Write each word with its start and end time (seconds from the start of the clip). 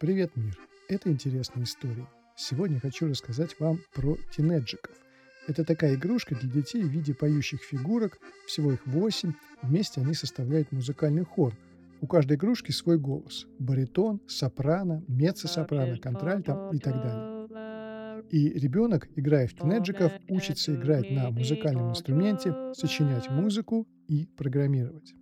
Привет, 0.00 0.30
мир! 0.36 0.56
Это 0.88 1.10
интересная 1.10 1.64
история. 1.64 2.06
Сегодня 2.36 2.78
хочу 2.78 3.08
рассказать 3.08 3.58
вам 3.58 3.80
про 3.92 4.16
тинеджиков. 4.30 4.94
Это 5.48 5.64
такая 5.64 5.96
игрушка 5.96 6.36
для 6.36 6.48
детей 6.48 6.84
в 6.84 6.88
виде 6.88 7.14
поющих 7.14 7.62
фигурок, 7.62 8.16
всего 8.46 8.70
их 8.70 8.86
восемь. 8.86 9.32
Вместе 9.60 10.00
они 10.00 10.14
составляют 10.14 10.70
музыкальный 10.70 11.24
хор. 11.24 11.52
У 12.00 12.06
каждой 12.06 12.36
игрушки 12.36 12.70
свой 12.70 12.96
голос. 12.96 13.48
Баритон, 13.58 14.20
сопрано, 14.28 15.02
меццо-сопрано, 15.08 15.98
контральто 15.98 16.70
и 16.72 16.78
так 16.78 16.94
далее. 16.94 18.22
И 18.30 18.50
ребенок, 18.50 19.08
играя 19.16 19.48
в 19.48 19.54
тинеджиков, 19.54 20.12
учится 20.28 20.76
играть 20.76 21.10
на 21.10 21.32
музыкальном 21.32 21.90
инструменте, 21.90 22.54
сочинять 22.72 23.28
музыку 23.30 23.88
и 24.06 24.26
программировать. 24.36 25.12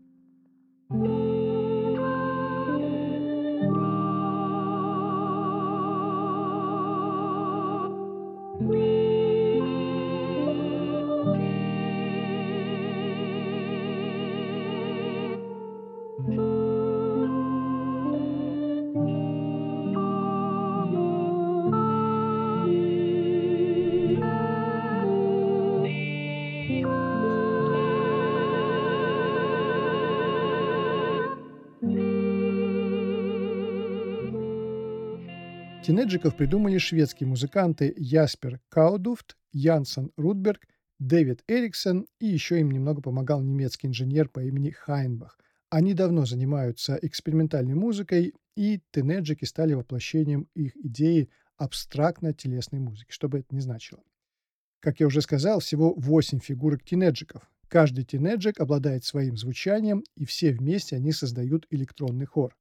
Тинеджиков 35.87 36.37
придумали 36.37 36.79
шведские 36.79 37.29
музыканты 37.29 37.95
Яспер 37.97 38.61
Каудуфт, 38.71 39.37
Янсен 39.53 40.11
Рудберг, 40.17 40.67
Дэвид 40.99 41.45
Эриксон 41.47 42.09
и 42.19 42.27
еще 42.27 42.59
им 42.59 42.73
немного 42.73 43.01
помогал 43.01 43.41
немецкий 43.41 43.87
инженер 43.87 44.29
по 44.29 44.41
имени 44.41 44.71
Хайнбах. 44.71 45.39
Они 45.71 45.95
давно 45.95 46.27
занимаются 46.27 46.99
экспериментальной 47.01 47.75
музыкой, 47.75 48.35
и 48.57 48.81
тинеджики 48.91 49.45
стали 49.45 49.75
воплощением 49.75 50.49
их 50.55 50.77
идеи 50.77 51.31
абстрактно-телесной 51.57 52.81
музыки, 52.81 53.13
что 53.13 53.29
бы 53.29 53.39
это 53.39 53.55
ни 53.55 53.61
значило. 53.61 54.03
Как 54.81 54.99
я 54.99 55.07
уже 55.07 55.21
сказал, 55.21 55.61
всего 55.61 55.95
8 55.95 56.41
фигурок 56.41 56.83
тинеджиков. 56.83 57.49
Каждый 57.69 58.05
тинеджик 58.05 58.59
обладает 58.59 59.05
своим 59.05 59.37
звучанием, 59.37 60.03
и 60.17 60.25
все 60.25 60.51
вместе 60.51 60.97
они 60.97 61.13
создают 61.13 61.65
электронный 61.71 62.27
хор. 62.27 62.57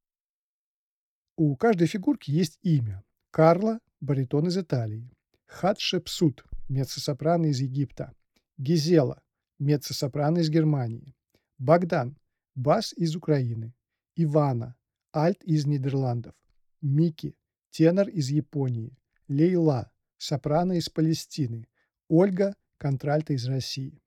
У 1.37 1.55
каждой 1.55 1.87
фигурки 1.87 2.29
есть 2.29 2.59
имя. 2.61 3.03
Карла– 3.35 3.81
баритон 3.99 4.47
из 4.47 4.57
Италии. 4.57 5.11
Хатшепсут– 5.47 6.45
меццо-сопрано 6.69 7.47
из 7.47 7.59
Египта. 7.59 8.13
Гизела– 8.57 9.21
меццо-сопрано 9.59 10.37
из 10.37 10.49
Германии. 10.49 11.17
Богдан– 11.57 12.17
бас 12.55 12.93
из 12.93 13.13
Украины. 13.13 13.73
Ивана– 14.15 14.77
альт 15.13 15.43
из 15.43 15.65
Нидерландов. 15.65 16.33
Мики– 16.81 17.35
тенор 17.71 18.07
из 18.07 18.29
Японии. 18.29 18.97
Лейла– 19.27 19.91
сопрано 20.17 20.77
из 20.77 20.87
Палестины. 20.87 21.67
Ольга– 22.07 22.55
контральта 22.77 23.33
из 23.33 23.45
России. 23.49 24.01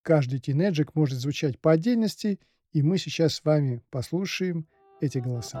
Каждый 0.00 0.40
тинеджик 0.40 0.94
может 0.94 1.18
звучать 1.18 1.60
по 1.60 1.72
отдельности, 1.72 2.40
и 2.72 2.80
мы 2.80 2.96
сейчас 2.96 3.34
с 3.34 3.44
вами 3.44 3.82
послушаем 3.90 4.66
эти 5.02 5.18
голоса. 5.18 5.60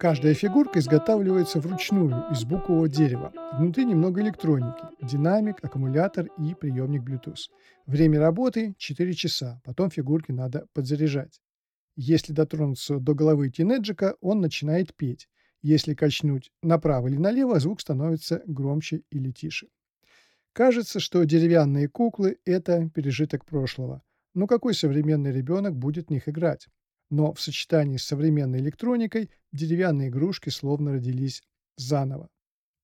Каждая 0.00 0.32
фигурка 0.32 0.78
изготавливается 0.78 1.60
вручную 1.60 2.24
из 2.32 2.46
букового 2.46 2.88
дерева. 2.88 3.34
Внутри 3.58 3.84
немного 3.84 4.22
электроники, 4.22 4.82
динамик, 5.02 5.62
аккумулятор 5.62 6.28
и 6.38 6.54
приемник 6.54 7.02
Bluetooth. 7.02 7.50
Время 7.84 8.18
работы 8.18 8.74
4 8.78 9.12
часа, 9.12 9.60
потом 9.62 9.90
фигурки 9.90 10.32
надо 10.32 10.66
подзаряжать. 10.72 11.42
Если 11.96 12.32
дотронуться 12.32 12.98
до 12.98 13.14
головы 13.14 13.50
тинеджика, 13.50 14.16
он 14.22 14.40
начинает 14.40 14.96
петь. 14.96 15.28
Если 15.60 15.92
качнуть 15.92 16.50
направо 16.62 17.08
или 17.08 17.18
налево, 17.18 17.60
звук 17.60 17.82
становится 17.82 18.42
громче 18.46 19.02
или 19.10 19.32
тише. 19.32 19.66
Кажется, 20.54 20.98
что 20.98 21.22
деревянные 21.24 21.88
куклы– 21.88 22.38
это 22.46 22.88
пережиток 22.88 23.44
прошлого– 23.44 24.02
ну 24.32 24.46
какой 24.46 24.74
современный 24.74 25.32
ребенок 25.32 25.76
будет 25.76 26.06
в 26.06 26.10
них 26.10 26.28
играть? 26.28 26.68
Но 27.10 27.32
в 27.32 27.40
сочетании 27.40 27.96
с 27.96 28.04
современной 28.04 28.60
электроникой 28.60 29.30
деревянные 29.52 30.08
игрушки 30.08 30.48
словно 30.48 30.92
родились 30.92 31.42
заново. 31.76 32.28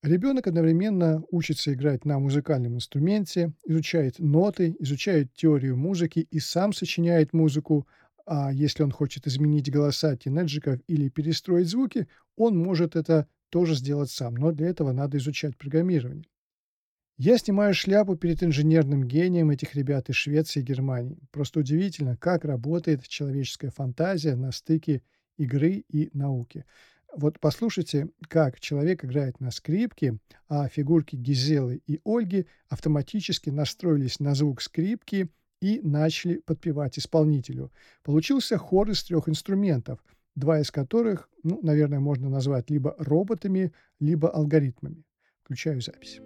Ребенок 0.03 0.47
одновременно 0.47 1.23
учится 1.31 1.73
играть 1.73 2.05
на 2.05 2.19
музыкальном 2.19 2.75
инструменте, 2.75 3.53
изучает 3.65 4.19
ноты, 4.19 4.75
изучает 4.79 5.33
теорию 5.33 5.75
музыки 5.75 6.27
и 6.29 6.39
сам 6.39 6.71
сочиняет 6.71 7.33
музыку, 7.33 7.87
а 8.25 8.53
если 8.53 8.83
он 8.83 8.91
хочет 8.91 9.25
изменить 9.25 9.71
голоса 9.71 10.15
тинеджиков 10.15 10.79
или 10.87 11.09
перестроить 11.09 11.67
звуки, 11.67 12.07
он 12.35 12.57
может 12.57 12.95
это 12.95 13.27
тоже 13.49 13.75
сделать 13.75 14.11
сам, 14.11 14.35
но 14.35 14.51
для 14.51 14.67
этого 14.67 14.91
надо 14.91 15.17
изучать 15.17 15.57
программирование. 15.57 16.25
Я 17.17 17.39
снимаю 17.39 17.73
шляпу 17.73 18.15
перед 18.15 18.43
инженерным 18.43 19.03
гением 19.03 19.49
этих 19.49 19.73
ребят 19.73 20.07
из 20.07 20.15
Швеции 20.15 20.59
и 20.59 20.63
Германии. 20.63 21.17
Просто 21.31 21.61
удивительно, 21.61 22.15
как 22.15 22.45
работает 22.45 23.07
человеческая 23.07 23.71
фантазия 23.71 24.35
на 24.35 24.51
стыке 24.51 25.01
игры 25.35 25.83
и 25.89 26.11
науки. 26.13 26.63
Вот 27.15 27.39
послушайте, 27.39 28.09
как 28.27 28.59
человек 28.59 29.03
играет 29.03 29.39
на 29.39 29.49
скрипке, 29.49 30.19
а 30.47 30.67
фигурки 30.67 31.15
Гизелы 31.15 31.81
и 31.87 31.99
Ольги 32.05 32.45
автоматически 32.69 33.49
настроились 33.49 34.19
на 34.19 34.35
звук 34.35 34.61
скрипки 34.61 35.27
и 35.59 35.79
начали 35.81 36.37
подпевать 36.37 36.99
исполнителю. 36.99 37.71
Получился 38.03 38.59
хор 38.59 38.91
из 38.91 39.03
трех 39.03 39.27
инструментов, 39.27 40.05
два 40.35 40.59
из 40.59 40.69
которых, 40.69 41.31
ну, 41.41 41.59
наверное, 41.63 41.99
можно 41.99 42.29
назвать 42.29 42.69
либо 42.69 42.95
роботами, 42.99 43.73
либо 43.99 44.29
алгоритмами. 44.29 45.03
Включаю 45.41 45.81
запись. 45.81 46.19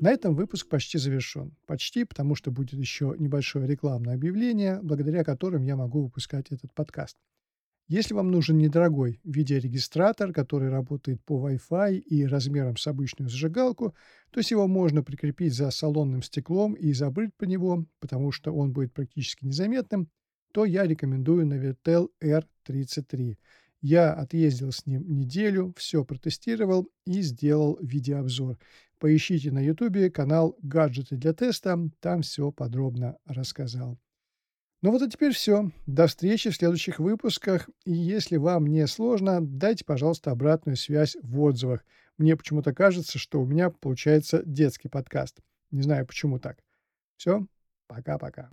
На 0.00 0.10
этом 0.10 0.36
выпуск 0.36 0.68
почти 0.68 0.96
завершен. 0.96 1.56
Почти, 1.66 2.04
потому 2.04 2.36
что 2.36 2.52
будет 2.52 2.78
еще 2.78 3.16
небольшое 3.18 3.66
рекламное 3.66 4.14
объявление, 4.14 4.80
благодаря 4.80 5.24
которым 5.24 5.64
я 5.64 5.74
могу 5.74 6.04
выпускать 6.04 6.46
этот 6.50 6.72
подкаст. 6.72 7.16
Если 7.88 8.14
вам 8.14 8.30
нужен 8.30 8.58
недорогой 8.58 9.18
видеорегистратор, 9.24 10.32
который 10.32 10.68
работает 10.68 11.20
по 11.24 11.48
Wi-Fi 11.48 11.96
и 11.96 12.26
размером 12.26 12.76
с 12.76 12.86
обычную 12.86 13.28
зажигалку, 13.28 13.96
то 14.30 14.38
есть 14.38 14.52
его 14.52 14.68
можно 14.68 15.02
прикрепить 15.02 15.54
за 15.54 15.70
салонным 15.72 16.22
стеклом 16.22 16.74
и 16.74 16.92
забыть 16.92 17.34
про 17.34 17.46
него, 17.46 17.84
потому 17.98 18.30
что 18.30 18.52
он 18.52 18.72
будет 18.72 18.92
практически 18.92 19.46
незаметным, 19.46 20.08
то 20.52 20.64
я 20.64 20.86
рекомендую 20.86 21.46
Navitel 21.46 22.08
R33. 22.22 23.36
Я 23.80 24.12
отъездил 24.12 24.70
с 24.70 24.86
ним 24.86 25.04
неделю, 25.08 25.72
все 25.76 26.04
протестировал 26.04 26.88
и 27.06 27.22
сделал 27.22 27.78
видеообзор. 27.80 28.58
Поищите 28.98 29.50
на 29.50 29.60
ютубе 29.60 30.10
канал 30.10 30.56
«Гаджеты 30.62 31.16
для 31.16 31.32
теста», 31.32 31.78
там 32.00 32.22
все 32.22 32.50
подробно 32.52 33.16
рассказал. 33.24 33.98
Ну 34.80 34.92
вот 34.92 35.02
и 35.02 35.10
теперь 35.10 35.32
все. 35.32 35.72
До 35.86 36.06
встречи 36.06 36.50
в 36.50 36.56
следующих 36.56 37.00
выпусках. 37.00 37.68
И 37.84 37.92
если 37.92 38.36
вам 38.36 38.66
не 38.66 38.86
сложно, 38.86 39.40
дайте, 39.40 39.84
пожалуйста, 39.84 40.30
обратную 40.30 40.76
связь 40.76 41.16
в 41.20 41.40
отзывах. 41.40 41.84
Мне 42.16 42.36
почему-то 42.36 42.72
кажется, 42.72 43.18
что 43.18 43.40
у 43.40 43.44
меня 43.44 43.70
получается 43.70 44.42
детский 44.44 44.88
подкаст. 44.88 45.40
Не 45.72 45.82
знаю, 45.82 46.06
почему 46.06 46.38
так. 46.38 46.58
Все, 47.16 47.44
пока-пока. 47.88 48.46